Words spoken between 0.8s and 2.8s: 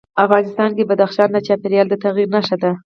بدخشان د چاپېریال د تغیر نښه ده.